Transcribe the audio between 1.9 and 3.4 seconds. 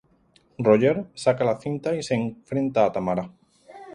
y se enfrenta a Tamara.